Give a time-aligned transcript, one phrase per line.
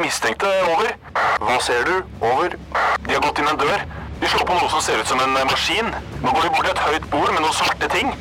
[0.00, 0.48] de mistenkte.
[0.72, 0.94] Over.
[1.40, 1.96] Hva ser du?
[2.24, 2.56] Over.
[3.06, 3.84] De har gått inn en dør.
[4.20, 5.92] De slår på noe som ser ut som en eh, maskin.
[6.22, 8.12] Nå går de bort til et høyt bord med noen svarte ting.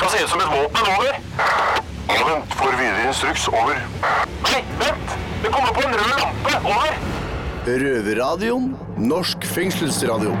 [0.00, 0.90] Kan se ut som et våpen.
[0.94, 1.18] Over.
[2.12, 2.56] Ja, vent.
[2.58, 3.48] Får videre instruks.
[3.52, 3.80] Over.
[4.44, 5.16] Nei, vent!
[5.44, 6.60] Det kommer på en rød lampe.
[6.62, 7.00] Over.
[7.64, 8.70] Røverradioen.
[9.00, 10.36] Norsk fengselsradio.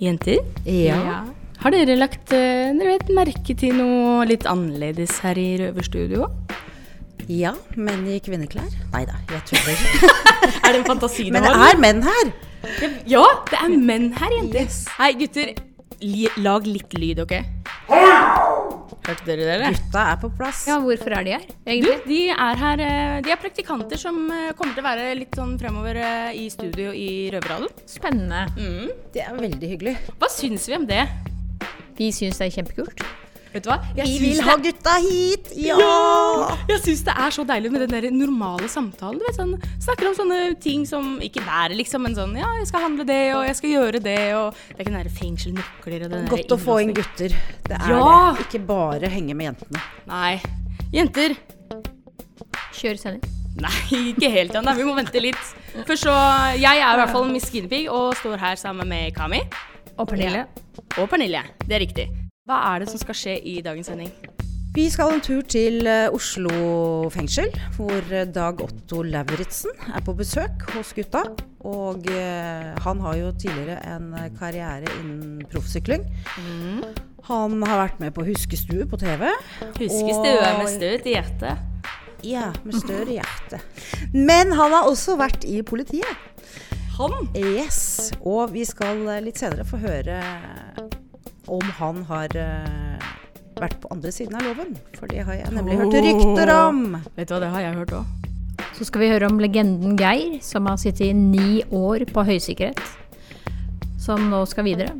[0.00, 0.40] Jenter?
[0.68, 1.24] Ja.
[1.62, 6.28] Har dere lagt eh, dere vet, merke til noe litt annerledes her i Røverstudio?
[7.26, 8.68] Ja, menn i kvinneklær?
[8.92, 9.80] Nei da, jeg tuller.
[10.66, 12.28] Er det en fantasi Men det er menn her!
[13.06, 14.68] Ja, det er menn her, jenter.
[14.98, 15.50] Hei, gutter.
[16.44, 17.34] Lag litt lyd, OK?
[19.06, 19.50] Hørte dere det?
[19.56, 19.74] eller?
[19.74, 20.62] Gutta er på plass.
[20.70, 21.96] Ja, hvorfor er de her, Du, egentlig?
[22.06, 25.54] de er her eh, De er praktikanter som eh, kommer til å være litt sånn
[25.58, 27.70] fremover eh, i studio i Røverhallen.
[27.90, 28.44] Spennende.
[28.58, 28.90] Mm.
[29.14, 29.96] Det er veldig hyggelig.
[30.18, 31.04] Hva syns vi om det?
[31.98, 33.02] Vi syns det er kjempekult.
[33.56, 33.78] Vet du hva?
[33.96, 35.46] Jeg Vi syns vil det- ha gutta hit!
[35.56, 36.56] Ja!
[36.68, 39.18] Jeg syns det er så deilig med den der normale samtalen.
[39.18, 42.66] Du vet, sånn, Snakker om sånne ting som ikke været, liksom, men sånn Ja, jeg
[42.68, 46.04] skal handle det, og jeg skal gjøre det, og Det er ikke den derre fengselnøkler
[46.04, 47.32] og den der Godt å få inn gutter.
[47.64, 48.34] Det er Ja!
[48.36, 48.44] det.
[48.46, 49.80] Ikke bare henge med jentene.
[50.06, 50.42] Nei.
[50.92, 51.36] Jenter.
[52.76, 53.22] Kjør sending.
[53.56, 53.72] Nei,
[54.12, 54.74] ikke helt ennå.
[54.76, 55.40] Vi må vente litt.
[55.86, 56.12] For så
[56.60, 59.40] Jeg er i hvert fall Miss Guinevere og står her sammen med Kami.
[59.98, 60.44] Og Pernille.
[60.98, 61.40] Og Pernille.
[61.66, 62.06] Det er riktig.
[62.46, 64.10] Hva er det som skal skje i dagens sending?
[64.76, 70.12] Vi skal en tur til eh, Oslo fengsel, hvor eh, Dag Otto Lauritzen er på
[70.14, 71.24] besøk hos gutta.
[71.66, 76.04] Og eh, han har jo tidligere en karriere innen proffsykling.
[77.26, 79.26] Han har vært med på Huskestue på TV.
[79.80, 81.64] Huskestue Og- med støt i hjertet.
[82.26, 83.58] Ja, med større hjerte.
[84.14, 86.14] Men han har også vært i politiet.
[87.00, 87.26] Han?
[87.36, 88.12] Yes.
[88.22, 90.20] Og vi skal litt senere få høre
[91.48, 93.08] om han har eh,
[93.56, 94.76] vært på andre siden av loven.
[94.98, 96.84] For det har jeg nemlig hørt rykter om.
[97.16, 98.14] Vet du hva, det har jeg hørt òg.
[98.76, 102.80] Så skal vi høre om legenden Geir, som har sittet i ni år på høysikkerhet.
[104.00, 104.92] Som nå skal videre.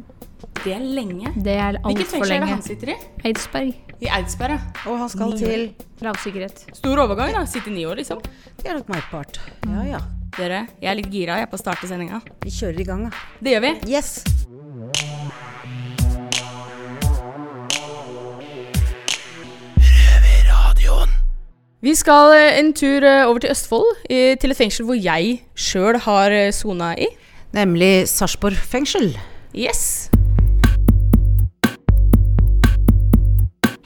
[0.62, 1.30] Det er lenge.
[1.36, 2.96] Det er Hvilket fengsel er det han sitter i?
[3.28, 3.74] Eidsberg.
[4.02, 4.88] I Eidsberg, ja.
[4.90, 5.62] Og han skal Ni til
[6.04, 6.64] Lavsikkerhet.
[6.76, 7.44] Stor overgang, da.
[7.48, 8.20] Sitte ni år, liksom.
[8.60, 9.40] Det er nok merkbart.
[9.68, 10.02] Ja ja.
[10.36, 12.20] Dere, jeg er litt gira jeg er på å starte sendinga.
[12.44, 13.22] Vi kjører i gang, da.
[13.40, 13.72] Det gjør vi.
[13.94, 14.18] Yes.
[21.86, 25.94] Vi skal eh, en tur eh, over til Østfold, til et fengsel hvor jeg sjøl
[26.02, 27.06] har eh, sona i.
[27.54, 29.12] Nemlig Sarpsborg fengsel.
[29.54, 30.08] Yes.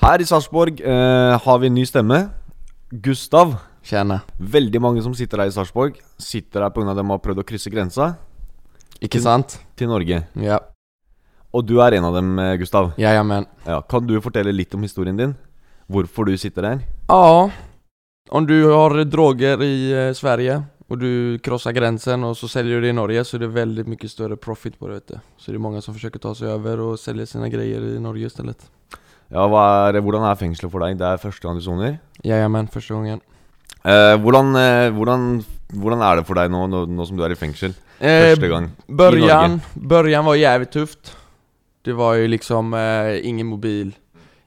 [0.00, 2.22] Her i Sarpsborg eh, har vi en ny stemme.
[3.04, 3.58] Gustav.
[3.84, 4.22] Kjenne.
[4.40, 6.88] Veldig mange som sitter her i Sarpsborg, sitter her pga.
[6.88, 8.14] at de har prøvd å krysse grensa
[9.04, 9.60] Ikke sant?
[9.76, 10.24] til Norge.
[10.40, 10.62] Ja.
[11.52, 12.94] Og du er en av dem, Gustav.
[12.96, 15.36] Ja, Ja, kan du fortelle litt om historien din?
[15.90, 16.86] Hvorfor du sitter der?
[17.10, 17.50] Ja,
[18.30, 22.80] om du har droger i eh, Sverige och du krossar gränsen och så säljer du
[22.80, 25.18] det i Norge så är det väldigt mycket större profit på det vet du.
[25.36, 28.26] Så det är många som försöker ta sig över och sälja sina grejer i Norge
[28.26, 28.70] istället.
[29.30, 30.96] Ja, hva er, Hvordan er fengselet for deg?
[30.98, 31.98] Det er første gang du soner.
[32.26, 33.20] Jajamän, første gangen.
[33.84, 35.28] Eh, hvordan, eh, hvordan,
[35.70, 37.76] hvordan er det for deg nå, nå, nå som du er i fengsel?
[38.00, 38.66] Eh, Første gang.
[38.88, 41.14] början, början var jævlig tufft.
[41.84, 43.94] Det var jo liksom eh, ingen mobil,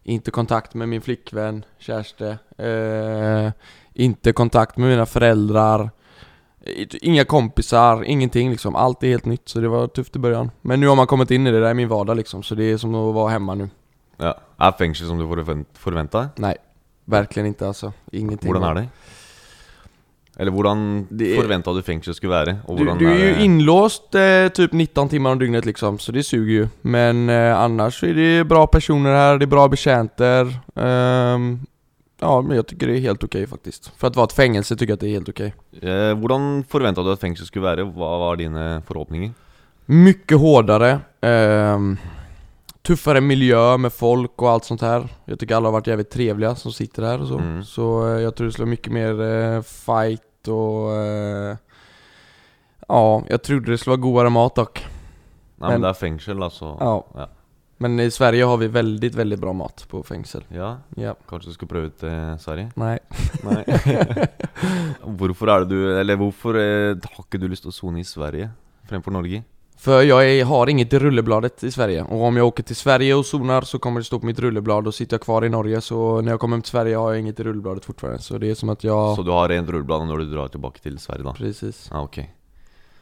[0.03, 3.52] inte kontakt med min flickvän, kärste, eh,
[3.94, 5.90] inte kontakt med mina föräldrar,
[7.02, 8.75] inga kompisar, ingenting liksom.
[8.75, 10.52] Allt är helt nytt så det var tufft i början.
[10.62, 12.44] Men nu har man kommit in i det, det i min vardag liksom.
[12.44, 13.69] Så det är som att vara hemma nu.
[14.18, 14.40] Ja.
[14.58, 16.30] Är fengsel som du förväntade?
[16.35, 16.56] Nej,
[17.06, 17.94] verkligen inte alltså.
[18.12, 18.52] Ingenting.
[18.52, 18.88] Hvordan er det?
[20.39, 20.79] Eller hvordan
[21.38, 22.55] forventa du fengsel skulle være?
[22.66, 26.53] Du, du er jo innlåst eh, typ 19 timer om dygnet liksom, så det suger
[26.55, 26.69] jo.
[26.89, 30.49] Men eh, er det bra personer her, det er bra betjenter.
[30.73, 31.51] Um,
[32.23, 33.91] ja, men jeg syns det er helt ok, faktisk.
[33.99, 35.43] For å være et fengsel syns jeg at det er helt ok.
[35.83, 37.85] eh, Hvordan forventa du at fengsel skulle være?
[37.93, 39.33] Hva var dine forhåpninger?
[39.93, 40.91] Mye hardere.
[41.27, 41.93] ehm,
[42.83, 45.07] tuffare miljö med folk och allt sånt här.
[45.25, 47.38] Jag tycker alla har varit jävligt trevliga som sitter här och så.
[47.38, 47.63] Mm.
[47.63, 50.91] Så eh, jag tror det skulle vara mycket mer eh, fight och...
[50.96, 51.58] Eh,
[52.87, 54.79] ja, jag trodde det skulle vara godare mat dock.
[54.84, 56.78] Nei, men, Men- det er fengsel, altså.
[56.79, 57.05] Ja.
[57.16, 57.28] Ja.
[57.78, 60.43] Men i Sverige har vi väldigt, väldigt bra mat på fängsel.
[60.49, 61.16] Ja, Ja.
[61.29, 62.72] Kanskje du skulle prøve ut eh, Sverige?
[62.75, 62.99] Nej.
[63.43, 63.63] Nei.
[65.03, 68.03] hvorfor er det du Eller hvorfor eh, har ikke du lyst til å sone i
[68.08, 68.52] Sverige
[68.87, 69.43] fremfor Norge?
[69.84, 72.03] För jag är, har inget i rullebladet i Sverige.
[72.03, 74.88] Och om jag åker till Sverige och zonar så kommer det stå på mitt rulleblad
[74.88, 77.20] och sitter jag kvar i Norge så när jag kommer hem till Sverige har jag
[77.20, 78.22] inget i rullebladet fortfarande.
[78.22, 79.16] Så det är som att jag...
[79.16, 81.34] Så du har rent rulleblad når du drar tilbake til Sverige, da?
[81.34, 81.90] Precis.
[81.91, 82.26] Ja, okay.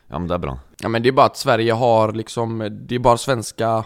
[0.07, 0.55] Ja, men det er bra.
[0.81, 3.85] Ja men det är bara att Sverige har liksom, det är bara svenska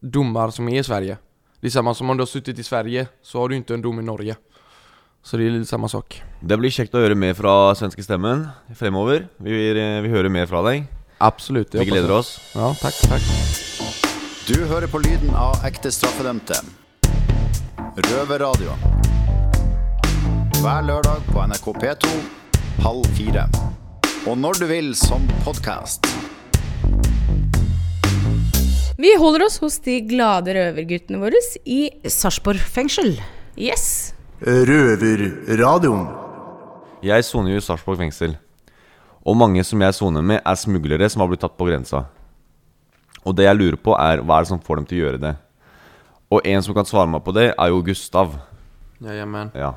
[0.00, 1.16] domar som är i Sverige.
[1.60, 3.82] Det är samma som om du har suttit i Sverige så har du inte en
[3.82, 4.36] dom i Norge.
[5.22, 6.22] Så det är lite samma sak.
[6.40, 8.46] Det blir kjekt å høre mer fra svenske stemmen
[8.76, 9.24] fremover.
[9.36, 10.84] Vi eh, vi hører mer fra deg.
[11.18, 11.74] Absolut.
[11.74, 12.36] Vi gleder oss.
[12.54, 13.22] Ja, takk, takk.
[14.46, 16.58] Du hører på lyden av ekte straffedømte.
[17.96, 18.76] Røverradio.
[20.60, 22.12] Hver lørdag på NRK P2
[22.84, 23.46] halv fire.
[24.26, 26.04] Og når du vil som podkast.
[28.96, 33.14] Vi holder oss hos de glade røverguttene våre i Sarpsborg fengsel.
[33.56, 34.14] Yes.
[34.44, 36.08] Røverradioen.
[37.04, 38.36] Jeg soner jo i Sarpsborg fengsel.
[39.26, 42.04] Og mange som jeg soner med, er smuglere som har blitt tatt på grensa.
[43.26, 45.22] Og det jeg lurer på, er hva er det som får dem til å gjøre
[45.24, 45.32] det?
[46.30, 48.36] Og en som kan svare meg på det, er jo Gustav.
[49.02, 49.50] Jajamän.
[49.58, 49.72] Ja.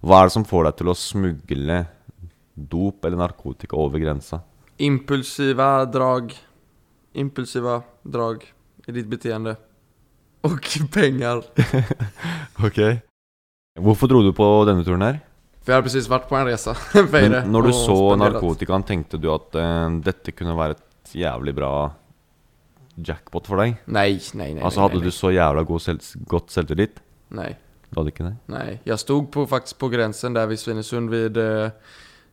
[0.00, 1.78] Hva er det som får deg til å smugle
[2.56, 4.40] dop eller narkotika over grensa?
[4.80, 6.32] Impulsive drag.
[7.16, 8.48] Impulsive drag
[8.88, 9.56] i ditt beteende.
[10.46, 10.60] Og
[10.96, 11.44] penger.
[12.66, 12.78] Ok
[13.76, 15.18] Hvorfor dro du på denne turen her?
[15.66, 16.76] För jeg har precis vært på en resa.
[17.10, 21.70] Men når du så narkotikaen, tenkte du at uh, dette kunne være et jævlig bra
[22.94, 23.74] jackpot for deg?
[23.90, 24.62] Nei, nei, nei.
[24.62, 25.10] altså Hadde Hadde nei.
[25.10, 27.02] du så jævla god selv, godt selvtillit?
[27.34, 27.48] Nei.
[27.90, 28.34] Du hadde ikke det?
[28.54, 28.66] Nei.
[28.86, 31.36] Jeg stod på, faktiskt på grensen der vid Svinesund vid...
[31.42, 31.70] eh,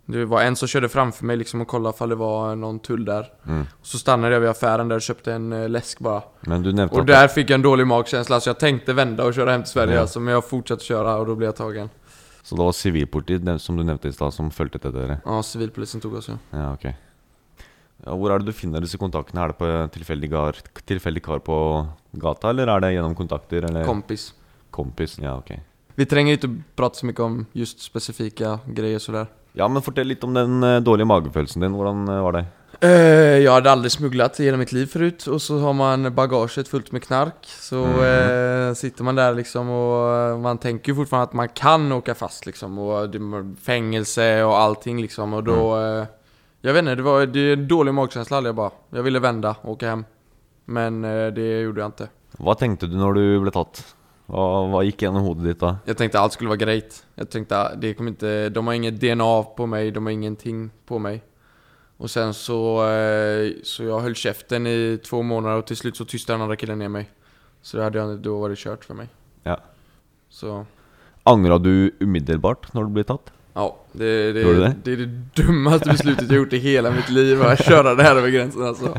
[0.05, 3.05] Det var en som kjørte framfor meg liksom og kollade om det var noen tull
[3.07, 3.29] der.
[3.47, 3.65] Mm.
[3.81, 5.93] Så stoppet jeg ved affæren der og kjøpte en eh, bare.
[6.05, 6.23] bara.
[6.45, 8.39] Men du nevnte Og der fikk jeg jag en dårlig magefølelse.
[8.39, 10.01] så jeg tenkte vende og kjøre hjem til Sverige Ja.
[10.01, 11.89] altså, men jeg fortsatte å kjøre, og da ble jeg tagen.
[12.43, 15.19] Så det var sivilpolitiet som du nevnte i stad, som fulgte etter dere?
[15.23, 16.37] Ja, sivilpolitiet tok oss ja.
[16.51, 16.89] Ja, ok
[18.03, 19.45] ja, Hvor er det du finner disse kontaktene?
[19.45, 21.57] Er det på tilfeldig, gar, tilfeldig kar på
[22.19, 23.69] gata, eller er det gjennom kontakter?
[23.69, 24.33] Eller Kompis.
[24.71, 25.15] kompis?
[25.23, 25.55] Ja, ok
[25.95, 28.99] Vi trenger ikke prate så mye om just spesifikke greier.
[28.99, 29.27] så der.
[29.55, 31.75] Ja, men fortell litt om den eh, dårlige magefølelsen din.
[31.77, 32.45] Hvordan eh, var det?
[32.79, 32.89] Eh,
[33.37, 36.91] jag hade aldrig smugglat i hela mitt liv förut och så har man bagaget fullt
[36.91, 37.35] med knark.
[37.41, 41.91] Så eh, sitter man där liksom och eh, man tänker ju fortfarande att man kan
[41.91, 42.79] åka fast liksom.
[42.79, 43.15] Och
[43.61, 45.33] fängelse och allting liksom.
[45.33, 45.81] Och då...
[45.81, 46.05] Eh,
[46.61, 48.71] jag vet inte, det var det är en dålig magkänsla hade jag bara.
[48.89, 50.05] Jag ville vända och åka hem.
[50.65, 52.07] Men eh, det gjorde jag inte.
[52.37, 53.81] Hva tenkte du når du ble tatt?
[54.31, 55.75] Hva, vad gikk gjennom hodet ditt da?
[55.85, 57.03] Jag tänkte allt skulle vara grejt.
[57.15, 60.71] Jag tänkte ah, det kommer inte, de har inget DNA på mig, de har ingenting
[60.85, 61.21] på mig.
[62.03, 66.05] Och sen så, eh, så jeg höll käften i två månader och till slut så
[66.05, 67.09] tystade den andra killen ner mig.
[67.61, 69.07] Så det hade jag, då var det kört för mig.
[69.43, 69.59] Ja.
[70.29, 70.65] Så,
[71.23, 73.31] Angra du umiddelbart når du ble tatt?
[73.53, 73.77] ja.
[73.91, 74.75] Det, det, Gjorde det?
[74.83, 78.15] det är det dummaste beslutet jag gjort i hela mitt liv, att köra det här
[78.15, 78.97] över gränsen alltså.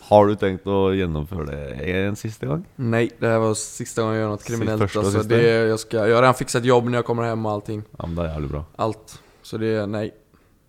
[0.00, 2.64] Har du tenkt å gjennomføre det en siste gang?
[2.76, 5.20] Nej, det här var sista gången jag gör något kriminellt första och alltså.
[5.20, 5.36] sista.
[5.36, 7.82] Det, jag, ska, jag har redan fixat jobb när jag kommer hem och allting.
[7.98, 8.64] Ja, men det er jævlig bra.
[8.76, 9.22] Allt.
[9.42, 10.12] Så det, nej.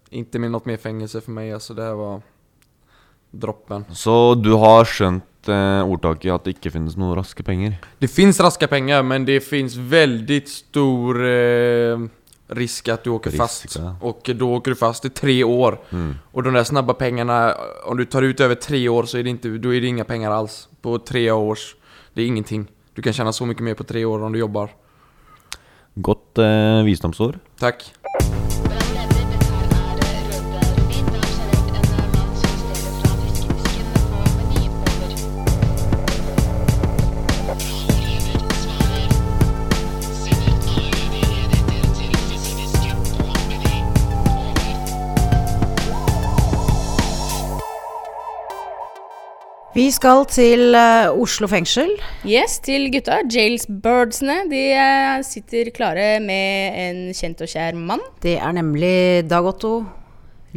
[0.10, 1.74] Inte med något mer fängelse för mig alltså.
[1.74, 2.22] Det här var
[3.32, 3.86] droppen.
[3.94, 7.78] Så du har skjønt eh, ordtaket at det ikke finnes noen raske penger?
[8.02, 12.08] Det finnes raske penger men det finnes veldig stor eh,
[12.58, 13.78] risk at du åker fast.
[14.02, 15.78] Og da åker du fast i tre år.
[15.92, 16.12] Mm.
[16.34, 17.38] Og de der snabba pengene
[17.86, 20.04] om du tar ut over tre år så er det, ikke, då är det inga
[20.04, 20.68] penger alls.
[20.82, 21.76] På tre års,
[22.14, 22.68] det er ingenting.
[22.96, 24.74] Du kan tjene så mye mer på tre år om du jobber.
[25.96, 27.40] Godt eh, visdomsord.
[27.60, 27.92] Tack.
[49.80, 51.92] Vi skal til uh, Oslo fengsel.
[52.28, 53.22] Yes, til gutta.
[53.32, 54.42] Jailsbirdsene.
[54.52, 58.04] De uh, sitter klare med en kjent og kjær mann.
[58.24, 58.92] Det er nemlig
[59.32, 59.72] Dag Otto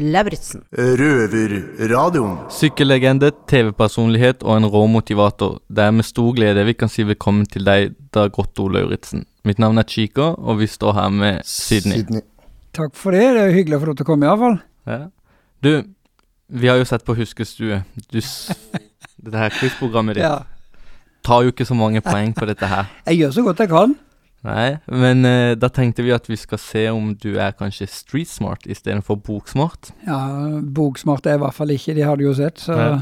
[0.01, 0.65] Lauritzen.
[0.75, 2.35] Røverradioen.
[2.57, 5.61] Sykkellegende, TV-personlighet og en rå motivator.
[5.71, 9.23] Det er med stor glede vi kan si velkommen til deg, Dag Otto Lauritzen.
[9.47, 12.25] Mitt navn er Chico, og vi står her med Sydney.
[12.75, 13.23] Takk for det.
[13.37, 14.59] Det er hyggelig å få lov til å komme, iallfall.
[14.89, 15.01] Ja.
[15.63, 15.73] Du,
[16.59, 17.83] vi har jo sett på Huskestue.
[18.11, 18.49] Du, s-
[19.23, 20.43] dette her quizprogrammet ditt Ja.
[21.25, 22.89] tar jo ikke så mange poeng på dette her.
[23.07, 23.95] Jeg gjør så godt jeg kan.
[24.43, 28.27] Nei, men uh, da tenkte vi at vi skal se om du er kanskje street
[28.29, 29.93] smart istedenfor boksmart.
[30.07, 30.19] Ja,
[30.75, 32.97] Boksmart er jeg i hvert fall ikke, de har du jo sett, så Nei.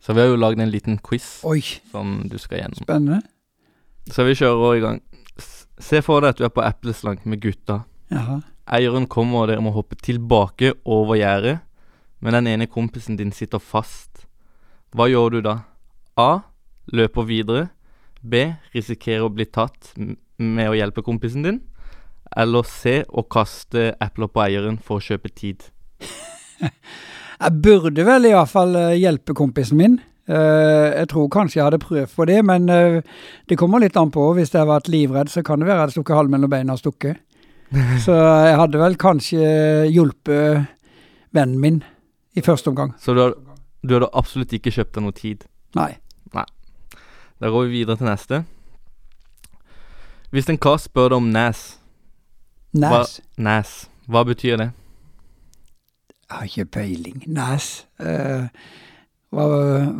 [0.00, 1.58] Så vi har jo lagd en liten quiz Oi,
[1.90, 2.78] som du skal gjennom.
[2.86, 3.18] spennende.
[4.08, 5.00] Så vi kjører i gang.
[5.82, 7.82] Se for deg at du er på epleslank med gutta.
[8.14, 8.38] Jaha.
[8.70, 11.58] Eieren kommer, og dere må hoppe tilbake over gjerdet,
[12.22, 14.24] men den ene kompisen din sitter fast.
[14.96, 15.56] Hva gjør du da?
[16.18, 16.30] A.
[16.92, 17.68] Løper videre.
[18.20, 18.42] B.
[18.74, 19.92] Risikerer å bli tatt
[20.40, 21.60] med å hjelpe kompisen din.
[22.36, 23.00] Eller C.
[23.08, 25.64] Å kaste epler på eieren for å kjøpe tid.
[27.40, 29.94] Jeg burde vel i hvert fall eh, hjelpe kompisen min.
[30.28, 32.98] Eh, jeg tror kanskje jeg hadde prøvd på det, men eh,
[33.48, 34.26] det kommer litt an på.
[34.36, 36.82] Hvis jeg har vært livredd, så kan det være jeg stukket halen mellom beina og
[36.82, 37.16] stukket.
[38.04, 39.40] Så jeg hadde vel kanskje
[39.88, 40.68] hjulpet
[41.32, 41.80] vennen min
[42.36, 42.92] i første omgang.
[43.00, 43.38] Så du, had-
[43.82, 45.44] du hadde absolutt ikke kjøpt deg noe tid.
[45.78, 45.92] Nei.
[46.34, 46.46] Nei.
[47.40, 48.42] Da går vi videre til neste.
[50.30, 51.62] Hvis en kar spør deg om Nas,
[52.76, 53.16] hva, Nas.
[53.40, 53.70] Nas,
[54.06, 54.68] hva betyr det?
[56.30, 57.22] Jeg har ikke peiling.
[57.26, 57.70] Nas.
[57.98, 58.46] uh,
[59.34, 59.46] hva,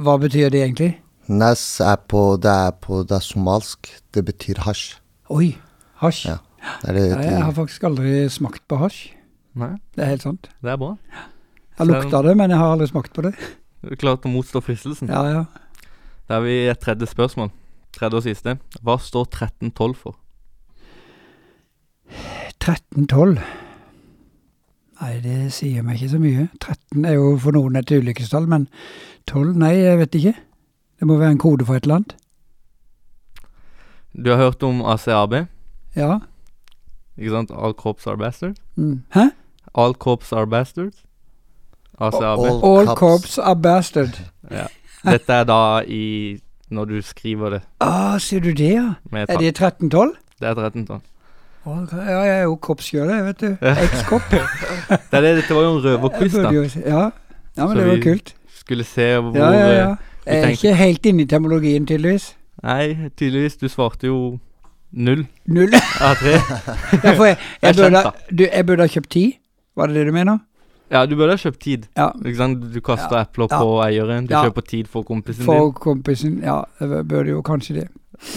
[0.04, 0.92] hva betyr det egentlig?
[1.30, 3.90] Nas er på Det er på Det er somalsk.
[4.14, 5.00] Det betyr hasj.
[5.30, 5.56] Oi,
[6.02, 6.24] hasj.
[6.28, 6.38] Ja.
[6.84, 9.00] Det det Nei, jeg har faktisk aldri smakt på hasj.
[9.58, 10.50] Nei, Det er helt sant.
[10.62, 10.94] det er bra.
[11.10, 13.34] Jeg har lukta det, men jeg har aldri smakt på det.
[13.80, 15.08] Du er klar å motstå fristelsen.
[15.08, 15.44] Ja, ja.
[16.28, 17.48] Da har vi et tredje spørsmål.
[17.96, 18.58] Tredje og siste.
[18.84, 20.18] Hva står 1312 for?
[22.60, 23.40] 1312.
[25.00, 26.46] Nei, det sier meg ikke så mye.
[26.60, 28.68] 13 er jo for noen et ulykkestall, men
[29.30, 30.34] 12, nei, jeg vet ikke.
[31.00, 32.16] Det må være en kode for et eller annet.
[34.12, 35.46] Du har hørt om ACAB?
[35.96, 36.18] Ja.
[37.16, 37.54] Ikke sant?
[37.56, 38.60] All cops are bastards?
[38.76, 39.00] Mm.
[39.16, 39.30] Hæ?
[39.74, 41.00] All cops are bastards?
[42.00, 42.38] ACAB.
[42.44, 43.38] All All cops.
[43.38, 44.16] are bastard.
[44.50, 44.66] Ja.
[45.04, 46.38] Dette er da i
[46.70, 48.94] Når du skriver det Ah, sier du det, ja?
[49.10, 50.12] med Er det 1312?
[50.40, 51.00] Det er 1312.
[51.66, 53.56] Å, Ja, jeg er jo kopp sjøl, jeg, vet du.
[53.84, 54.30] Ekskopp.
[54.32, 56.50] Det er det, dette var jo en røverquiz, da.
[56.50, 57.10] jo Ja.
[57.56, 58.34] ja, men Så det var vi- kult.
[58.60, 59.90] Skulle se hvor Ja, ja, ja.
[60.26, 62.34] eh, Jeg er ikke helt inne i termologien, tydeligvis.
[62.62, 63.56] Nei, tydeligvis.
[63.56, 64.38] Du svarte jo
[64.92, 65.72] null Null.
[66.00, 66.32] av tre.
[67.04, 69.38] Ja, for jeg, jeg, Jeg burde, du, jeg burde ha kjøpt ti.
[69.76, 70.38] Var det det du mener?
[70.90, 71.84] Ja, du burde ha kjøpt tid.
[71.96, 72.08] Ja.
[72.24, 72.64] Ikke sant?
[72.74, 73.24] Du kaster Ja.
[73.24, 73.58] epler Ja.
[73.62, 74.26] på eieren.
[74.26, 74.44] Du Ja.
[74.44, 77.88] kjøper tid for kompisen For kompisen Ja, jeg burde jo kanskje det.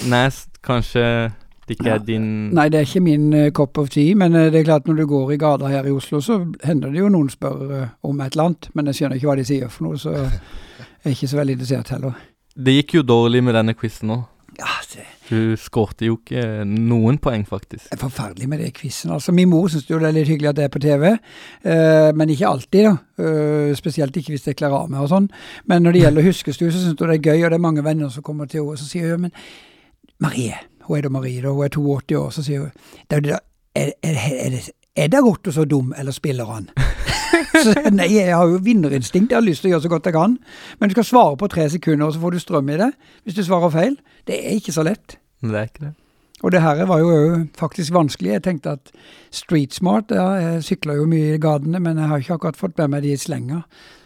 [0.08, 1.32] Nest, kanskje
[1.68, 1.96] det ikke Ja.
[1.96, 4.64] er din Nei, det er ikke min uh, cup of tea, men uh, det er
[4.64, 7.84] klart når du går i gata her i Oslo, så hender det jo noen spør
[7.84, 10.12] uh, om et eller annet, men jeg skjønner ikke hva de sier for noe, så
[11.04, 12.14] jeg er ikke så veldig interessert heller.
[12.56, 14.26] Det gikk jo dårlig med denne quizen nå.
[14.60, 17.88] Ja, det Du skårte jo ikke noen poeng, faktisk.
[17.92, 19.12] er forferdelig med det quizen.
[19.16, 21.06] Altså, min mor syns jo det er litt hyggelig at det er på TV,
[21.64, 22.96] eh, men ikke alltid, da.
[23.14, 25.28] Uh, spesielt ikke hvis jeg kler av meg og sånn.
[25.70, 27.84] Men når det gjelder huskestue, så syns hun det er gøy, og det er mange
[27.86, 29.36] venner som kommer til henne og sier hun, men
[30.24, 32.72] Marie, hun er da Marie, da, hun er 82 år, så sier hun
[33.12, 33.38] det er, det
[33.76, 34.64] er, er, er, det,
[34.98, 36.72] er det godt og så dum, eller spiller han?
[37.64, 40.16] Så, nei, jeg har jo vinnerinstinkt, jeg har lyst til å gjøre så godt jeg
[40.18, 40.38] kan.
[40.80, 42.92] Men du skal svare på tre sekunder, og så får du strøm i det.
[43.24, 43.98] Hvis du svarer feil.
[44.28, 45.18] Det er ikke så lett.
[45.44, 45.94] Det er ikke det.
[46.44, 47.12] Og det her var jo
[47.56, 48.34] faktisk vanskelig.
[48.34, 48.90] Jeg tenkte at
[49.32, 52.78] street smart ja, Jeg sykler jo mye i gatene, men jeg har ikke akkurat fått
[52.82, 53.62] med meg de slenger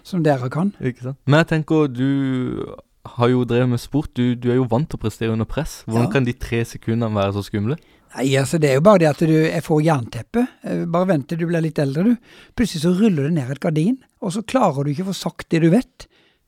[0.06, 0.70] som dere kan.
[0.80, 1.18] Ikke sant?
[1.26, 2.76] Men jeg tenker, du
[3.18, 4.12] har jo drevet med sport.
[4.18, 5.80] Du, du er jo vant til å prestere under press.
[5.88, 6.14] Hvordan Ja.
[6.14, 7.78] kan de tre sekundene være så skumle?
[8.18, 10.44] Nei, altså Det er jo bare det at du, jeg får jernteppe.
[10.66, 12.16] Eh, Bare vent til du blir litt eldre, du.
[12.58, 15.50] Plutselig så ruller det ned et gardin, og så klarer du ikke å få sagt
[15.54, 16.08] det du vet.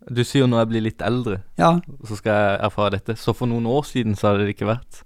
[0.10, 1.76] Du sier når jeg blir litt eldre, Ja,
[2.08, 3.16] så skal jeg erfare dette.
[3.20, 5.04] Så for noen år siden så hadde det ikke vært.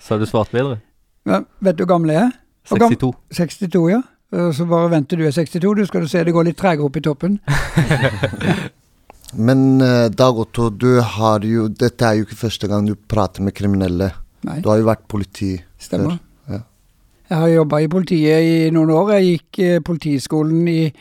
[0.00, 0.80] Så hadde du svart bedre.
[1.28, 2.32] men Vet du hvor gammel jeg er?
[2.70, 3.12] 62.
[3.36, 4.00] 62, ja.
[4.32, 6.58] Eh, Så bare vent til du er 62, du skal du se det går litt
[6.58, 7.38] tregere opp i toppen.
[9.34, 13.44] Men eh, Dag Otto, du har jo Dette er jo ikke første gang du prater
[13.46, 14.10] med kriminelle.
[14.48, 16.16] Nei, Du har jo vært politi stemmer.
[16.16, 16.54] før.
[16.54, 16.60] Ja.
[17.30, 19.12] Jeg har jobba i politiet i noen år.
[19.18, 20.92] Jeg gikk eh, politiskolen i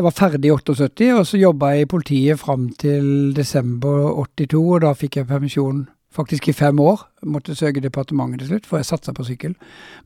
[0.00, 4.54] Jeg var ferdig i 78, og så jobba jeg i politiet fram til desember 82,
[4.56, 7.02] og da fikk jeg permisjon faktisk i fem år.
[7.22, 9.54] Jeg måtte søke departementet til slutt, for jeg satsa på sykkel.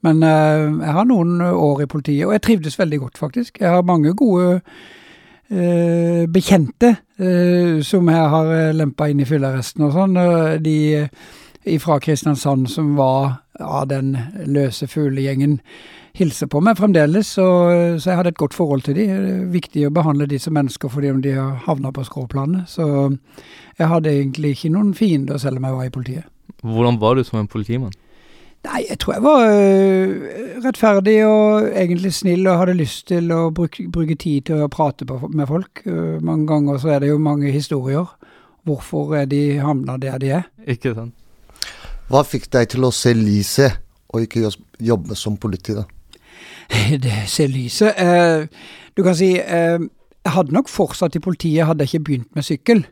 [0.03, 3.61] Men eh, jeg har noen år i politiet, og jeg trivdes veldig godt, faktisk.
[3.61, 4.61] Jeg har mange gode
[5.51, 10.17] eh, bekjente eh, som jeg har uh, lempa inn i fyllearresten og sånn.
[10.21, 11.09] eh, de eh,
[11.81, 14.17] fra Kristiansand som var av den
[14.47, 15.61] løse fuglegjengen,
[16.15, 17.35] hilser på meg fremdeles.
[17.37, 17.47] Så,
[17.99, 19.09] så jeg hadde et godt forhold til de.
[19.09, 22.71] Det er viktig å behandle de som mennesker fordi om de har havna på skråplanet.
[22.71, 22.87] Så
[23.79, 26.31] jeg hadde egentlig ikke noen fiender selv om jeg var i politiet.
[26.65, 27.95] Hvordan var du som en politimann?
[28.65, 30.13] Nei, jeg tror jeg var øh,
[30.65, 35.05] rettferdig og egentlig snill og hadde lyst til å bruke, bruke tid til å prate
[35.05, 35.83] på, med folk.
[35.85, 38.09] Øh, mange ganger så er det jo mange historier.
[38.65, 40.49] Hvorfor er de havna der de er?
[40.65, 41.13] Ikke sant?
[42.11, 43.81] Hva fikk deg til å se lyset,
[44.15, 44.51] og ikke
[44.85, 45.87] jobbe som politi, da?
[47.05, 47.97] Det ser lyset.
[47.99, 48.47] Eh,
[48.97, 49.79] du kan si eh,
[50.25, 52.85] Jeg hadde nok fortsatt i politiet, hadde jeg ikke begynt med sykkel.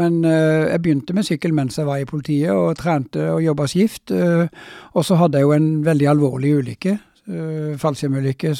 [0.00, 3.68] Men eh, jeg begynte med sykkel mens jeg var i politiet, og trente og jobba
[3.70, 4.10] skift.
[4.10, 4.48] eh,
[4.94, 6.96] og så hadde jeg jo en veldig alvorlig ulykke.
[7.22, 8.50] Uh, Fallskjermulykke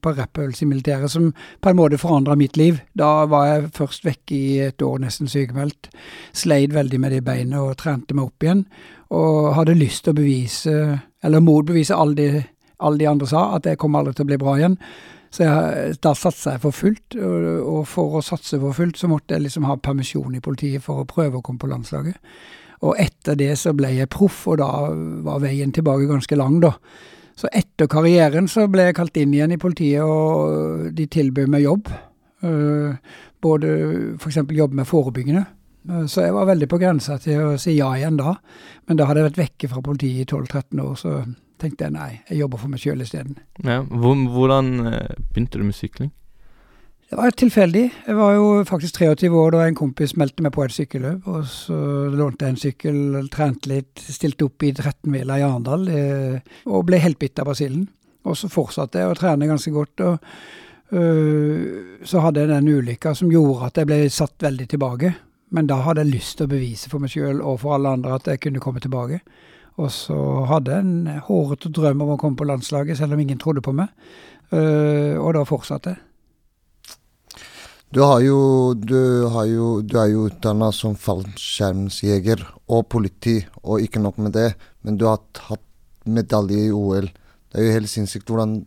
[0.00, 1.26] på rappøvelse i militæret som
[1.60, 2.78] på en måte forandra mitt liv.
[2.96, 5.90] Da var jeg først vekk i et år, nesten sykemeldt.
[6.32, 8.64] Sleit veldig med de beina og trente meg opp igjen.
[9.12, 10.78] Og hadde lyst til å bevise,
[11.24, 12.30] eller motbevise alle de
[12.78, 14.78] alle de andre sa, at jeg kom aldri til å bli bra igjen.
[15.34, 19.10] Så jeg, da satsa jeg for fullt, og, og for å satse for fullt så
[19.10, 22.16] måtte jeg liksom ha permisjon i politiet for å prøve å komme på landslaget.
[22.86, 24.70] Og etter det så ble jeg proff, og da
[25.26, 26.76] var veien tilbake ganske lang, da.
[27.38, 31.62] Så etter karrieren så ble jeg kalt inn igjen i politiet, og de tilbød meg
[31.62, 31.90] jobb.
[32.42, 32.94] Uh,
[33.42, 33.70] både
[34.18, 34.40] f.eks.
[34.42, 35.44] jobbe med forebyggende.
[35.88, 38.34] Uh, så jeg var veldig på grensa til å si ja igjen da.
[38.90, 41.14] Men da hadde jeg vært vekke fra politiet i 12-13 år, så
[41.58, 43.38] tenkte jeg nei, jeg jobber for meg sjøl isteden.
[43.66, 46.12] Ja, hvordan eh, begynte du med sykling?
[47.08, 47.82] Det var tilfeldig.
[48.06, 51.28] Jeg var jo faktisk 23 år da en kompis meldte meg på et sykkelløp.
[51.32, 51.76] Og så
[52.12, 52.98] lånte jeg en sykkel,
[53.32, 57.86] trente litt, stilte opp i 13-mila i Arendal eh, og ble helt bitt av basillen.
[58.28, 60.02] Og så fortsatte jeg å trene ganske godt.
[60.04, 60.18] og
[60.92, 65.14] øh, Så hadde jeg den ulykka som gjorde at jeg ble satt veldig tilbake.
[65.56, 68.18] Men da hadde jeg lyst til å bevise for meg sjøl og for alle andre
[68.18, 69.22] at jeg kunne komme tilbake.
[69.80, 70.18] Og så
[70.50, 73.72] hadde jeg en hårete drøm om å komme på landslaget, selv om ingen trodde på
[73.72, 73.94] meg.
[74.52, 76.02] Uh, og da fortsatte jeg.
[77.94, 83.80] Du, har jo, du, har jo, du er jo utdanna som fallskjermsjeger og politi, og
[83.80, 84.50] ikke nok med det,
[84.84, 85.64] men du har hatt
[86.04, 87.08] medalje i OL.
[87.48, 88.28] Det er jo helt sinnssykt.
[88.28, 88.58] Hvordan,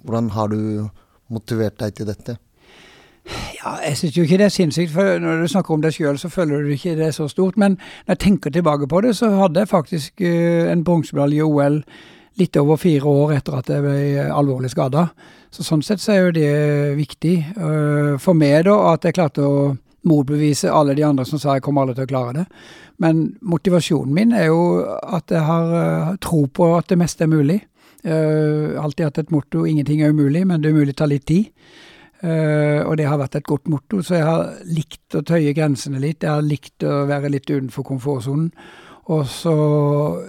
[0.00, 0.88] hvordan har du
[1.28, 2.38] motivert deg til dette?
[3.60, 6.16] Ja, Jeg syns jo ikke det er sinnssykt, for når du snakker om deg sjøl,
[6.18, 7.60] så føler du ikke det er så stort.
[7.60, 11.44] Men når jeg tenker tilbake på det, så hadde jeg faktisk uh, en bronsemedalje i
[11.44, 11.82] OL
[12.40, 15.10] litt over fire år etter at jeg ble alvorlig skada.
[15.50, 16.50] Så sånn sett så er jo det
[16.98, 17.36] viktig.
[17.58, 19.72] Uh, for meg, da, at jeg klarte å
[20.08, 22.46] motbevise alle de andre som sa jeg kommer aldri til å klare det.
[23.02, 27.32] Men motivasjonen min er jo at jeg har uh, tro på at det meste er
[27.32, 27.60] mulig.
[28.04, 31.50] Uh, alltid hatt et motto 'ingenting er umulig', men det er umulig tar litt tid.
[32.22, 36.00] Uh, og det har vært et godt motto, så jeg har likt å tøye grensene
[36.00, 36.22] litt.
[36.22, 38.52] Jeg har likt å være litt utenfor komfortsonen.
[39.10, 39.54] Og så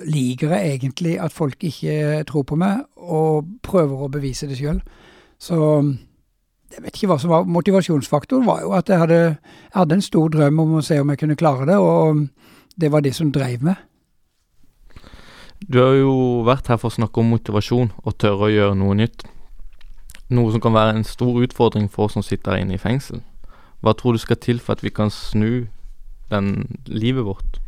[0.07, 4.79] liker jeg egentlig at folk ikke tror på meg, og prøver å bevise det sjøl.
[5.41, 5.57] Så
[6.71, 10.05] jeg vet ikke hva som var motivasjonsfaktoren, var jo at jeg hadde, jeg hadde en
[10.05, 12.27] stor drøm om å se om jeg kunne klare det, og
[12.79, 13.79] det var det som dreiv meg.
[15.61, 16.13] Du har jo
[16.47, 19.25] vært her for å snakke om motivasjon og tørre å gjøre noe nytt.
[20.33, 23.21] Noe som kan være en stor utfordring for oss som sitter inne i fengsel.
[23.81, 25.67] Hva tror du skal til for at vi kan snu
[26.31, 27.60] den livet vårt?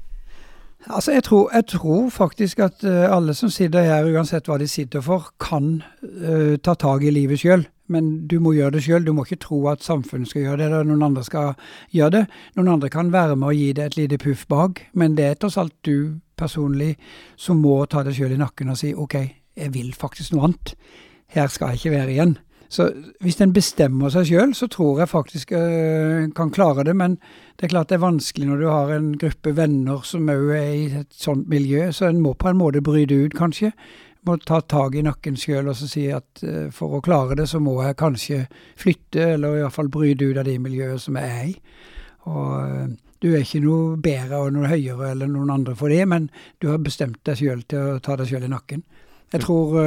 [0.90, 4.68] Altså, jeg tror, jeg tror faktisk at uh, alle som sitter her, uansett hva de
[4.68, 7.64] sitter for, kan uh, ta tak i livet sjøl.
[7.88, 9.06] Men du må gjøre det sjøl.
[9.06, 11.54] Du må ikke tro at samfunnet skal gjøre det, eller noen andre skal
[11.96, 12.24] gjøre det.
[12.58, 15.40] Noen andre kan være med og gi deg et lite puff bak, men det er
[15.40, 16.96] tross alt du personlig
[17.40, 19.20] som må ta deg sjøl i nakken og si OK,
[19.56, 20.74] jeg vil faktisk noe annet.
[21.34, 22.38] Her skal jeg ikke være igjen.
[22.74, 22.88] Så
[23.22, 26.96] hvis en bestemmer seg sjøl, så tror jeg faktisk øh, kan klare det.
[26.98, 27.20] Men
[27.60, 30.72] det er klart det er vanskelig når du har en gruppe venner som òg er
[30.74, 31.92] i et sånt miljø.
[31.94, 33.70] Så en må på en måte bryte ut, kanskje.
[34.26, 37.46] Må ta tak i nakken sjøl og så si at øh, for å klare det,
[37.52, 38.42] så må jeg kanskje
[38.80, 41.56] flytte, eller i hvert fall bryte ut av det miljøet som jeg er i.
[42.34, 46.02] Og øh, du er ikke noe bedre og noe høyere eller noen andre for det,
[46.10, 48.82] men du har bestemt deg sjøl til å ta deg sjøl i nakken.
[49.34, 49.78] Jeg tror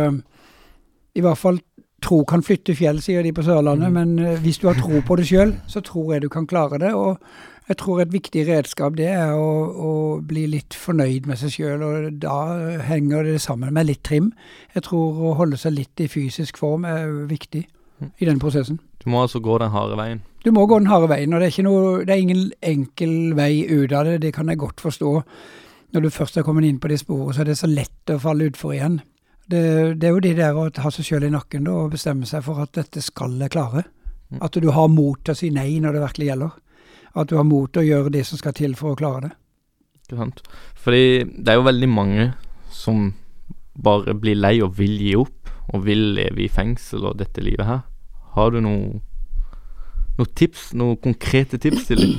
[1.16, 1.58] i hvert fall
[2.04, 3.96] tro kan flytte fjell, sier de på Sørlandet, mm.
[3.96, 6.80] men uh, hvis du har tro på det sjøl, så tror jeg du kan klare
[6.82, 6.92] det.
[6.94, 7.20] Og
[7.66, 11.82] jeg tror et viktig redskap det er å, å bli litt fornøyd med seg sjøl,
[11.82, 12.36] og da
[12.86, 14.30] henger det sammen med litt trim.
[14.76, 18.12] Jeg tror å holde seg litt i fysisk form er viktig mm.
[18.22, 18.78] i den prosessen.
[19.02, 20.22] Du må altså gå den harde veien?
[20.46, 23.64] Du må gå den harde veien, og det er, noe, det er ingen enkel vei
[23.66, 24.20] ut av det.
[24.22, 25.12] Det kan jeg godt forstå.
[25.94, 28.20] Når du først er kommet inn på det sporet, så er det så lett å
[28.22, 29.00] falle utfor igjen.
[29.46, 32.26] Det, det, er jo de der å ha seg sjøl i nakken da, og bestemme
[32.26, 33.84] seg for at dette skal jeg klare.
[34.30, 34.40] Mm.
[34.42, 36.56] At du har mot til å si nei når det virkelig gjelder.
[37.16, 39.32] At du har mot til å gjøre det som skal til for å klare det.
[40.06, 40.42] Ikke sant.
[40.82, 42.26] Fordi det er jo veldig mange
[42.74, 43.12] som
[43.82, 47.66] bare blir lei og vil gi opp, og vil leve i fengsel og dette livet
[47.66, 47.82] her.
[48.36, 49.00] Har du noe,
[50.18, 52.16] noe tips, noen konkrete tips til dem?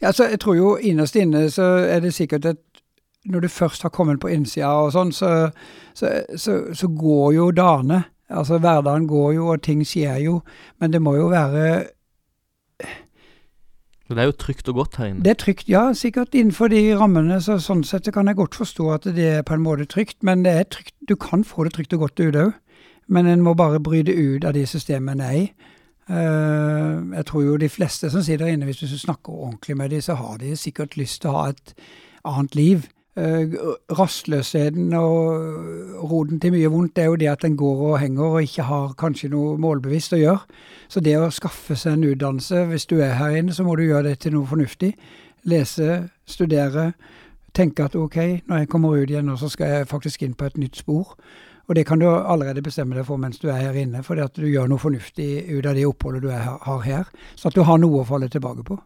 [0.00, 2.69] Altså, jeg tror jo innerst inne så er det sikkert et
[3.24, 5.50] når du først har kommet på innsida og sånn, så,
[5.94, 8.04] så, så, så, går jo dagene.
[8.30, 10.40] Altså hverdagen går jo, og ting skjer jo.
[10.80, 11.90] Men det må jo være
[14.10, 15.22] men det er jo trygt og godt her inne?
[15.22, 15.92] Det er trygt, ja.
[15.94, 17.36] Sikkert innenfor de rammene.
[17.38, 20.16] så Sånn sett kan jeg godt forstå at det er på en måte trygt.
[20.26, 20.96] Men det er trygt.
[21.08, 22.50] du kan få det trygt og godt ut òg.
[23.06, 25.44] Men en må bare bryte ut av de systemene en er i.
[26.10, 30.00] Uh, jeg tror jo de fleste som sitter inne, hvis du snakker ordentlig med dem,
[30.02, 31.74] så har de sikkert lyst til å ha et
[32.26, 32.88] annet liv.
[33.20, 37.98] Uh, rastløsheten og roten til mye vondt det er jo det at en går og
[38.00, 40.60] henger og ikke har kanskje noe målbevisst å gjøre.
[40.88, 43.84] Så det å skaffe seg en utdannelse, hvis du er her inne, så må du
[43.84, 44.94] gjøre det til noe fornuftig.
[45.52, 46.92] Lese, studere,
[47.52, 48.16] tenke at ok,
[48.48, 51.16] når jeg kommer ut igjen nå, så skal jeg faktisk inn på et nytt spor.
[51.68, 54.38] Og det kan du allerede bestemme deg for mens du er her inne, fordi at
[54.38, 57.10] du gjør noe fornuftig ut av det oppholdet du er, har her.
[57.36, 58.78] Så at du har noe å falle tilbake på.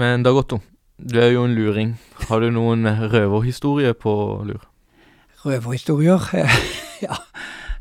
[0.00, 0.60] Men Dag Otto,
[0.98, 1.96] du er jo en luring.
[2.28, 4.14] Har du noen røverhistorie på
[4.46, 4.62] lur?
[5.44, 6.30] Røverhistorier?
[7.02, 7.16] Ja,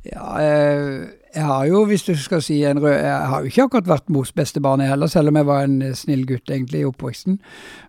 [0.03, 1.03] ja eh,
[1.35, 4.09] jeg har jo, hvis du skal si en rød Jeg har jo ikke akkurat vært
[4.11, 7.37] mors beste barn, heller, selv om jeg var en eh, snill gutt egentlig i oppveksten.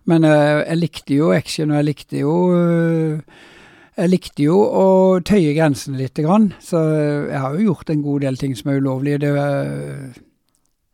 [0.05, 2.37] Men eh, jeg likte jo action, og jeg likte jo
[3.97, 4.87] Jeg likte jo å
[5.25, 6.21] tøye grensene litt.
[6.61, 6.79] Så
[7.31, 9.25] jeg har jo gjort en god del ting som er ulovlige.
[9.25, 9.33] Det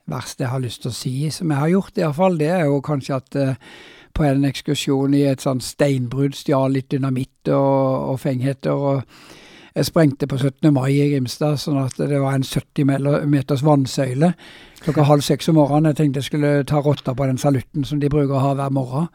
[0.10, 2.82] verste jeg har lyst til å si, som jeg har gjort iallfall, det er jo
[2.82, 3.42] kanskje at
[4.14, 8.72] på en ekskursjon i et sånt steinbrudd stjal litt dynamitt og, og fengheter.
[8.72, 9.04] og
[9.76, 10.74] jeg sprengte på 17.
[10.74, 14.34] mai i Grimstad, sånn at det var en 70 meters vannsøyle
[14.84, 15.92] klokka halv seks om morgenen.
[15.92, 18.74] Jeg tenkte jeg skulle ta rotta på den salutten som de bruker å ha hver
[18.74, 19.08] morgen.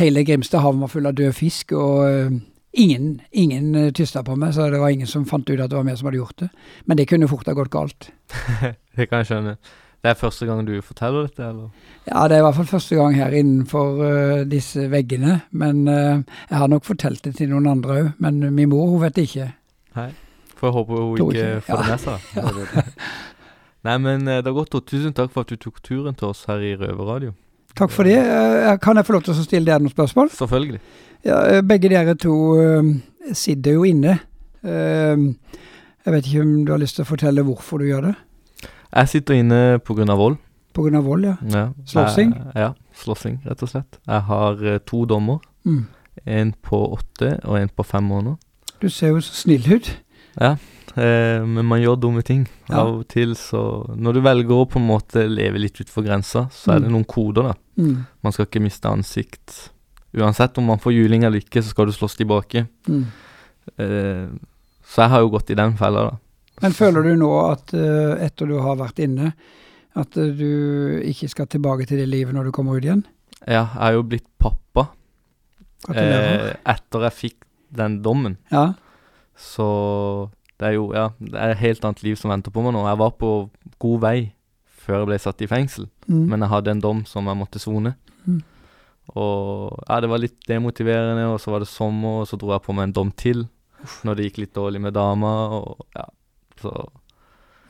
[0.00, 2.32] Hele Grimstad havn var full av død fisk, og eh,
[2.72, 5.76] ingen, ingen uh, tysta på meg, så det var ingen som fant ut at det
[5.78, 6.50] var vi som hadde gjort det.
[6.86, 8.10] Men det kunne fort ha gått galt.
[8.96, 9.54] Det kan jeg skjønne.
[10.00, 11.68] Det er første gang du forteller dette, eller?
[12.08, 16.22] Ja, det er i hvert fall første gang her innenfor uh, disse veggene, men uh,
[16.48, 18.08] jeg har nok fortalt det til noen andre òg.
[18.24, 19.50] Men min mor, hun vet det ikke.
[19.98, 20.08] Nei.
[20.56, 21.60] For jeg håper hun ikke ikke.
[21.66, 21.90] får det Ja.
[21.90, 22.90] med seg.
[23.88, 26.28] Nei, men eh, det har gått, og tusen takk for at du tok turen til
[26.28, 27.30] oss her i Røverradio.
[27.78, 28.16] Takk for det.
[28.20, 30.28] Eh, Kan jeg få lov til å stille dere noen spørsmål?
[30.36, 30.80] Selvfølgelig.
[31.24, 32.90] Ja, eh, begge dere to uh,
[33.32, 34.18] sitter jo inne.
[34.64, 35.16] Eh,
[36.04, 38.14] Jeg vet ikke om du har lyst til å fortelle hvorfor du gjør det?
[38.94, 40.38] Jeg sitter inne av vold.
[40.78, 41.36] Av vold, ja.
[41.50, 41.64] Ja.
[41.86, 42.32] Slåssing?
[42.54, 43.98] Ja, slåssing, rett og slett.
[44.06, 45.38] Jeg har eh, to dommer.
[45.66, 45.86] Mm.
[46.26, 48.36] En på åtte og en på fem måneder.
[48.80, 49.90] Du ser jo så snill ut.
[50.40, 50.54] Ja,
[50.96, 52.46] eh, men man gjør dumme ting.
[52.68, 52.80] Ja.
[52.84, 53.60] Av og til så
[53.96, 56.92] Når du velger å på en måte leve litt utenfor grensa, så er det Mm.
[56.96, 57.54] noen koder, da.
[57.82, 58.06] Mm.
[58.22, 59.70] Man skal ikke miste ansikt.
[60.14, 62.66] Uansett om man får juling eller ikke, så skal du slåss tilbake.
[62.88, 63.04] Mm.
[63.78, 64.28] Eh,
[64.86, 66.16] så jeg har jo gått i den fella, da.
[66.62, 69.32] Men føler du nå at eh, etter du har vært inne,
[69.98, 73.04] at eh, du ikke skal tilbake til det livet når du kommer ut igjen?
[73.46, 74.88] Ja, jeg er jo blitt pappa
[75.94, 77.38] eh, etter jeg fikk
[77.72, 78.36] den dommen.
[78.52, 78.72] Ja.
[79.40, 79.66] Så
[80.60, 82.82] det er jo ja, det er et helt annet liv som venter på meg nå.
[82.90, 83.30] Jeg var på
[83.80, 84.16] god vei
[84.80, 86.24] før jeg ble satt i fengsel, Mm.
[86.26, 87.92] men jeg hadde en dom som jeg måtte sone.
[88.26, 88.40] Mm.
[89.14, 92.64] Og ja, det var litt demotiverende, og så var det sommer, og så dro jeg
[92.64, 93.44] på meg en dom til
[94.02, 96.08] når det gikk litt dårlig med dama, og ja,
[96.62, 96.88] så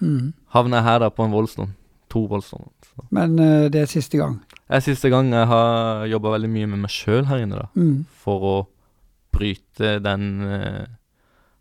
[0.01, 0.33] Mm.
[0.55, 1.75] havner jeg her da på en voldsdom.
[2.09, 2.71] To voldsdommer.
[3.11, 4.39] Men uh, det er siste gang.
[4.49, 7.67] Det er siste gang jeg har jobba veldig mye med meg sjøl her inne, da.
[7.77, 8.07] Mm.
[8.25, 8.67] For å
[9.33, 10.87] bryte den uh,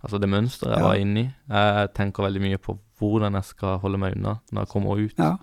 [0.01, 0.87] Altså det mønsteret jeg Ja.
[0.87, 1.29] var inne i.
[1.51, 5.11] Jeg tenker veldig mye på hvordan jeg skal holde meg unna når jeg kommer ut.
[5.19, 5.33] Ja.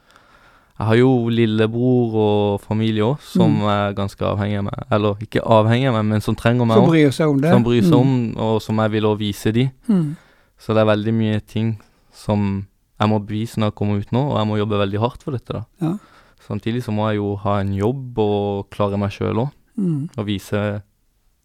[0.78, 3.68] Jeg har jo lillebror og familie òg, som Mm.
[3.68, 4.86] er ganske avhengig av meg.
[4.90, 7.52] Eller ikke avhengig av meg, men som trenger meg Som bryr seg om det.
[7.52, 8.00] Som bryr seg Mm.
[8.00, 9.70] om, og som jeg vil òg vise de.
[9.88, 10.16] Mm.
[10.58, 11.74] Så det er veldig mye ting
[12.16, 12.66] som
[12.98, 15.36] jeg må bevise når jeg kommer ut nå, og jeg må jobbe veldig hardt for
[15.36, 15.52] dette.
[15.52, 15.64] da.
[15.84, 15.96] Ja.
[16.46, 20.08] Samtidig så må jeg jo ha en jobb og klare meg sjøl òg, Mm.
[20.16, 20.82] og vise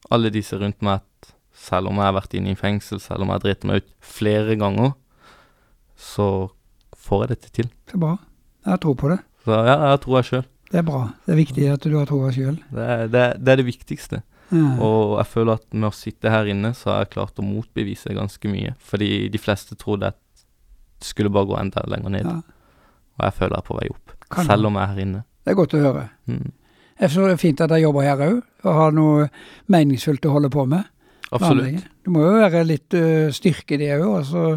[0.09, 3.27] alle disse rundt meg at selv om jeg har vært inne i fengsel, selv om
[3.27, 4.93] jeg har dritt meg ut flere ganger,
[5.99, 6.49] så
[6.95, 7.69] får jeg dette til.
[7.91, 8.13] Så bra.
[8.65, 9.19] Jeg tror på det.
[9.43, 10.45] Så ja, jeg tror jeg sjøl.
[10.71, 11.01] Det er bra.
[11.25, 12.55] Det er viktig at du har troa sjøl.
[12.71, 14.21] Det, det, det er det viktigste.
[14.51, 14.71] Ja.
[14.83, 18.15] Og jeg føler at med å sitte her inne, så har jeg klart å motbevise
[18.17, 18.75] ganske mye.
[18.83, 20.19] Fordi de fleste trodde at
[21.01, 22.29] det skulle bare gå enda lenger ned.
[22.29, 22.39] Ja.
[23.17, 24.15] Og jeg føler jeg er på vei opp.
[24.31, 25.23] Kan selv om jeg er her inne.
[25.41, 26.05] Det er godt å høre.
[26.29, 26.51] Mm.
[27.01, 29.27] Jeg tror det er fint at jeg jobber her òg, og har noe
[29.73, 30.89] meningsfullt å holde på med.
[31.31, 31.85] Absolutt.
[32.03, 34.47] Det må jo være litt uh, styrke i det òg, Altså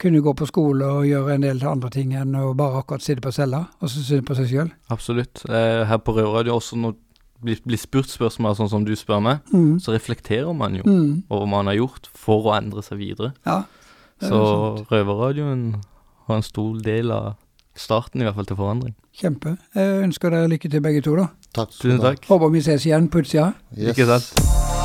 [0.00, 3.24] kunne gå på skole og gjøre en del andre ting enn å bare akkurat sitte
[3.24, 4.70] på cella og synes på seg sjøl.
[4.92, 5.44] Absolutt.
[5.48, 6.92] Eh, her på Røra er det også det
[7.42, 9.78] blir, blir spurt spørsmål sånn som du spør meg, Mm.
[9.80, 11.22] så reflekterer man jo Mm.
[11.30, 13.32] over hva man har gjort for å endre seg videre.
[13.46, 13.64] Ja,
[14.20, 14.86] Så.
[14.90, 15.82] Røverradioen
[16.26, 17.34] har en stor del av
[17.74, 18.94] starten, i hvert fall, til forandring.
[19.14, 19.58] Kjempe.
[19.74, 21.28] Jeg ønsker dere lykke til begge to, da.
[21.52, 22.24] Takk Tusen takk.
[22.26, 23.54] Håper vi ses igjen på utsida.
[23.76, 23.96] Yes.
[23.96, 24.75] Ikke sant?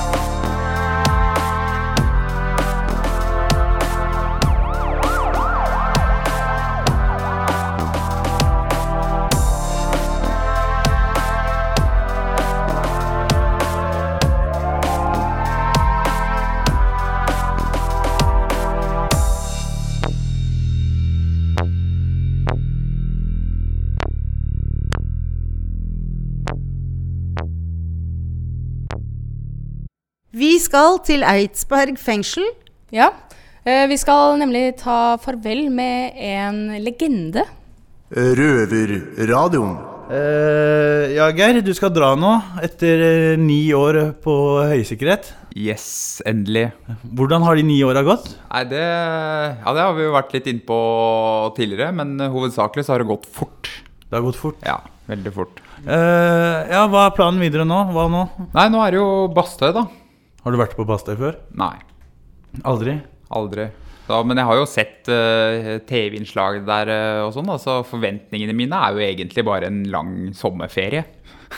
[30.31, 32.45] Vi skal til Eidsberg fengsel.
[32.95, 33.09] Ja.
[33.67, 37.43] eh, Vi skal nemlig ta farvel med en legende.
[38.11, 39.75] Røverradioen.
[40.11, 44.33] Uh, ja, Geir, du skal dra nå, etter eh, ni år på
[44.67, 45.29] høysikkerhet.
[45.55, 45.85] Yes,
[46.27, 46.73] endelig.
[47.15, 48.27] Hvordan har de ni åra gått?
[48.49, 50.79] Nei, det, ja, det har vi jo vært litt innpå
[51.55, 53.71] tidligere, men hovedsakelig så har det gått fort.
[54.03, 54.59] Det har gått fort?
[54.67, 55.63] Ja, veldig fort.
[55.85, 57.79] Uh, ja, hva er planen videre nå?
[57.95, 58.27] Hva nå?
[58.51, 59.87] Nei, nå er det jo Bastøy, da.
[60.41, 61.37] Har du vært på Bastøy før?
[61.57, 61.75] Nei.
[62.67, 62.97] Aldri?
[63.31, 63.67] Aldri.
[64.07, 68.79] Da, men jeg har jo sett uh, TV-innslag der uh, og sånn, så forventningene mine
[68.87, 71.05] er jo egentlig bare en lang sommerferie.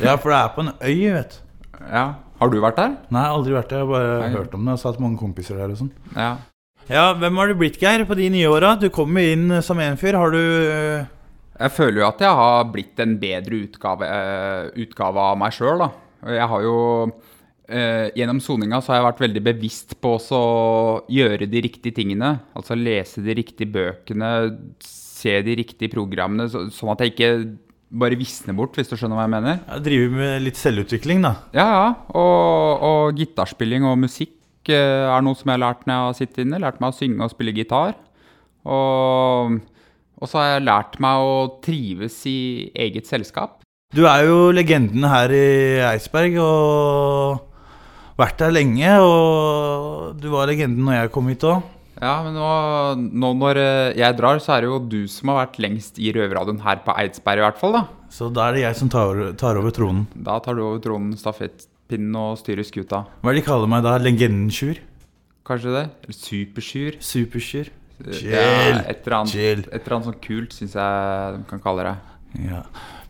[0.03, 1.39] Ja, for det er på en øy, vet du.
[1.83, 2.05] Ja,
[2.39, 2.93] Har du vært der?
[3.13, 3.81] Nei, aldri vært der.
[3.81, 4.29] Jeg har bare Nei.
[4.35, 4.75] hørt om det.
[4.75, 5.91] Jeg har hatt mange kompiser der og sånn.
[6.17, 6.31] Ja.
[6.91, 8.73] Ja, hvem har du blitt, Geir, på de nye åra?
[8.79, 10.17] Du kom inn som en fyr.
[10.19, 11.11] Har du uh...
[11.53, 15.83] Jeg føler jo at jeg har blitt en bedre utgave, eh, utgave av meg sjøl,
[15.85, 15.89] da.
[16.33, 16.77] Jeg har jo
[17.69, 20.43] eh, Gjennom soninga så har jeg vært veldig bevisst på å
[21.11, 22.35] gjøre de riktige tingene.
[22.57, 24.31] Altså lese de riktige bøkene,
[24.83, 27.31] se de riktige programmene, så, sånn at jeg ikke
[27.93, 29.59] bare visner bort, hvis du skjønner hva jeg mener.
[29.67, 31.35] jeg driver med litt selvutvikling, da?
[31.53, 31.89] Ja, ja.
[32.17, 36.17] Og, og gitarspilling og musikk eh, er noe som jeg har lært når jeg har
[36.17, 36.61] sittet inne.
[36.63, 37.93] Lært meg å synge og spille gitar.
[38.63, 39.59] Og,
[40.17, 42.39] og så har jeg lært meg å trives i
[42.85, 43.59] eget selskap.
[43.93, 45.47] Du er jo legenden her i
[45.85, 47.43] Eidsberg og
[48.19, 48.95] vært der lenge.
[49.03, 51.63] Og du var legenden når jeg kom hit òg.
[52.03, 52.47] Ja, men nå,
[53.13, 56.09] nå når eh, jeg drar, så er det jo du som har vært lengst i
[56.15, 57.77] Røverradioen her på Eidsberg, i hvert fall.
[57.77, 57.83] da.
[58.11, 60.07] Så da er det jeg som tar, tar over tronen.
[60.13, 63.05] Da tar du over tronen, stafettpinnen og styrer skuta.
[63.21, 63.95] Hva er det de kaller meg da?
[64.01, 64.81] Legenden Sjur?
[65.47, 65.85] Kanskje det?
[66.03, 66.99] Eller Supersjur?
[67.03, 67.71] Supersjur.
[68.03, 68.31] Chill!
[68.33, 69.61] Ja, et eller annet, Chill.
[69.69, 71.93] et eller annet sånn kult syns jeg de kan kalle det.
[72.41, 72.63] Ja.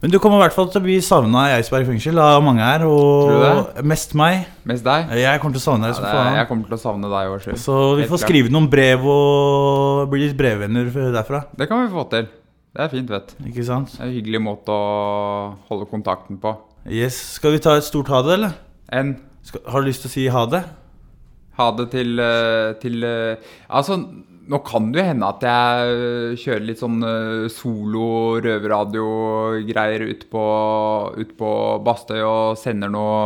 [0.03, 2.59] Men du kommer i hvert fall til å bli savna i Eidsberg fengsel av mange
[2.59, 2.81] her.
[2.83, 4.49] Og mest meg.
[4.67, 5.13] Mest deg?
[5.15, 6.35] Jeg kommer til å savne deg Ja, som det, faen.
[6.41, 10.25] jeg kommer til å savne deg også, Så vi får skrive noen brev og bli
[10.25, 11.45] litt brevvenner derfra.
[11.55, 12.27] Det kan vi få til.
[12.73, 13.47] Det er fint, vet du.
[13.51, 13.91] Ikke sant?
[13.95, 16.55] Det er en hyggelig måte å holde kontakten på.
[16.89, 17.15] Yes.
[17.37, 18.57] Skal vi ta et stort ha det, eller?
[18.91, 20.63] En Skal, har du lyst til å si ha det?
[21.59, 23.35] Ha det til, eh, til eh,
[23.69, 23.97] Altså,
[24.51, 28.07] nå kan det jo hende at jeg eh, kjører litt sånn eh, solo
[28.43, 30.45] røverradio-greier ut på,
[31.15, 31.51] ut på
[31.85, 33.17] Bastøy og sender noe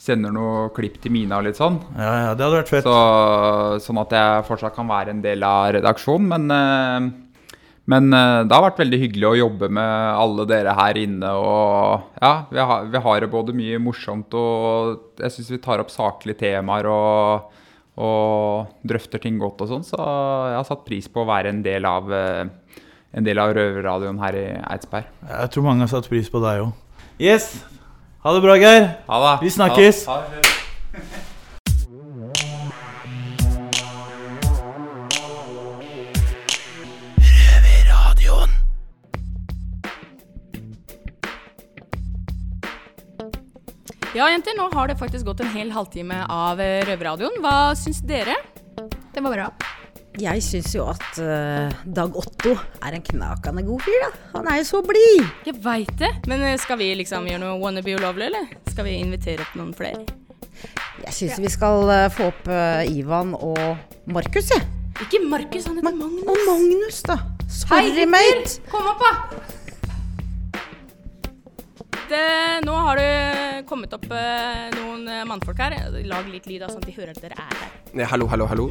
[0.00, 1.74] Sender noe klipp til Mina og litt sånn.
[1.92, 2.86] Ja, ja, det hadde vært fett.
[2.86, 6.30] Så, sånn at jeg fortsatt kan være en del av redaksjonen.
[6.30, 7.58] Men, eh,
[7.92, 11.34] men det har vært veldig hyggelig å jobbe med alle dere her inne.
[11.36, 15.84] Og ja, vi har, vi har det både mye morsomt og jeg syns vi tar
[15.84, 17.59] opp saklige temaer og,
[18.00, 19.84] og drøfter ting godt og sånn.
[19.86, 22.46] Så jeg har satt pris på å være en del av, eh,
[23.14, 25.10] en del av røverradioen her i Eidsberg.
[25.28, 26.72] Jeg tror mange har satt pris på deg òg.
[27.20, 27.52] Yes.
[28.24, 28.88] Ha det bra, Geir.
[29.44, 30.06] Vi snakkes.
[30.08, 30.59] Ha det.
[44.20, 47.38] Ja, jenter, nå har det faktisk gått en hel halvtime av eh, Røverradioen.
[47.40, 48.34] Hva syns dere?
[49.14, 49.46] Det var bra.
[50.20, 52.52] Jeg syns jo at uh, Dag Otto
[52.84, 54.10] er en knakende god fyr, da.
[54.34, 55.22] Han er jo så blid.
[55.48, 58.50] Jeg veit det, men eh, skal vi liksom gjøre noe wannabe ulovlig, eller?
[58.68, 60.04] Skal vi invitere opp noen flere?
[61.06, 64.68] Jeg syns vi skal uh, få opp uh, Ivan og Markus, jeg.
[65.00, 66.28] Ikke Markus, han heter Magnus.
[66.28, 67.16] Og Magnus, da.
[67.48, 68.60] Sorry, Hei, mate.
[68.68, 69.59] Kom opp, da!
[72.10, 75.76] Det, nå har det kommet opp eh, noen eh, mannfolk her.
[76.10, 77.76] Lag litt lyd, sånn at de hører at dere er her.
[78.02, 78.66] Ja, hallo, hallo, hallo.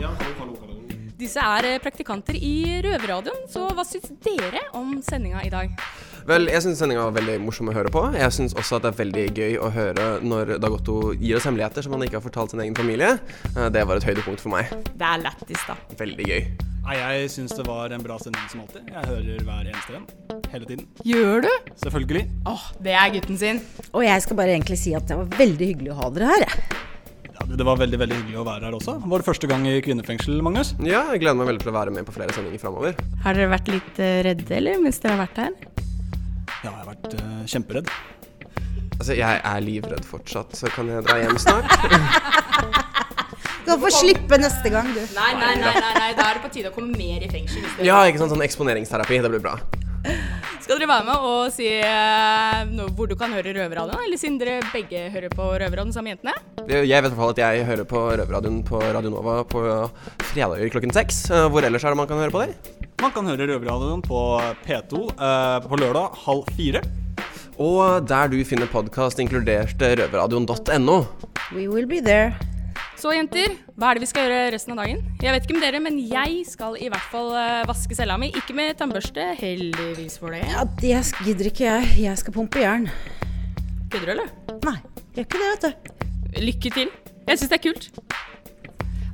[1.19, 5.71] Disse er eh, praktikanter i Røverradioen, så hva syns dere om sendinga i dag?
[6.27, 8.01] Vel, jeg syns sendinga var veldig morsom å høre på.
[8.17, 11.45] Jeg syns også at det er veldig gøy å høre når Dag Otto gir oss
[11.47, 13.15] hemmeligheter som han ikke har fortalt sin egen familie.
[13.55, 14.69] Eh, Det var et høydepunkt for meg.
[14.99, 15.77] Det er lættis, da.
[15.99, 16.41] Veldig gøy.
[16.89, 18.87] Nei, jeg syns det var en bra sending som alltid.
[18.89, 20.05] Jeg hører hver eneste en.
[20.49, 20.85] Hele tiden.
[21.05, 21.49] Gjør du?
[21.83, 22.23] Selvfølgelig.
[22.49, 23.59] Åh, det er gutten sin.
[23.93, 26.47] Og jeg skal bare egentlig si at det var veldig hyggelig å ha dere her.
[27.29, 28.97] Ja, det var veldig veldig hyggelig å være her også.
[29.05, 30.73] Var det første gang i kvinnefengsel, Magnus?
[30.81, 32.97] Ja, jeg gleder meg veldig til å være med på flere sendinger framover.
[33.23, 35.53] Har dere vært litt eh, redde, eller, mens dere har vært her?
[36.59, 37.91] Ja, jeg har vært uh, kjemperedd.
[38.99, 41.71] Altså, jeg er livredd fortsatt, så kan jeg dra hjem snart?
[43.69, 45.01] Du kan få slippe neste gang, du.
[45.13, 47.61] Nei, nei, nei, nei, nei, da er det på tide å komme mer i fengsel.
[47.85, 49.19] Ja, ikke sant, sånn eksponeringsterapi.
[49.21, 49.51] Det blir bra.
[50.63, 54.01] Skal dere være med og si eh, noe, hvor du kan høre Røverradioen?
[54.07, 56.81] Eller siden dere begge hører på Røverradioen sammen med jentene?
[56.81, 59.63] Jeg vet i hvert fall at jeg hører på Røverradioen på Radio Nova på
[60.31, 61.27] fredager klokken seks.
[61.29, 62.78] Eh, Hvor ellers er det man kan høre på det?
[62.99, 64.21] Man kan høre Røverradioen på
[64.65, 66.81] P2 eh, på lørdag halv fire.
[67.59, 70.97] Og der du finner podkast, inkludert røverradioen.no.
[71.55, 72.35] We will be there.
[72.99, 74.99] Så jenter, hva er det vi skal gjøre resten av dagen?
[75.23, 78.33] Jeg vet ikke med dere, men jeg skal i hvert fall eh, vaske cella mi.
[78.35, 80.43] Ikke med tannbørste, heldigvis for det.
[80.51, 81.93] Ja, det gidder ikke jeg.
[82.03, 82.89] Jeg skal pumpe jern.
[83.93, 84.59] Kødder du, eller?
[84.67, 84.75] Nei,
[85.15, 85.95] gjør ikke det, vet du.
[86.49, 86.91] Lykke til.
[87.29, 87.91] Jeg syns det er kult.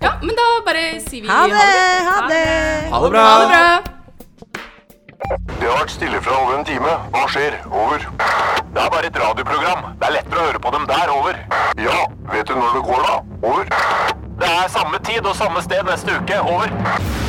[0.05, 1.61] Ja, men da bare sier vi Ha det!
[2.05, 2.89] Ha det!
[2.91, 3.21] Ha det bra!
[3.25, 3.65] Ha det bra.
[5.59, 6.91] Det har vært stille fra over en time.
[7.15, 7.57] Hva skjer?
[7.71, 8.05] Over.
[8.75, 9.87] Det er bare et radioprogram.
[9.97, 11.13] Det er lettere å høre på dem der.
[11.15, 11.39] Over.
[11.81, 11.97] Ja,
[12.35, 13.15] vet du når det går da?
[13.49, 13.73] Over.
[14.43, 16.37] Det er samme tid og samme sted neste uke.
[16.53, 17.24] Over.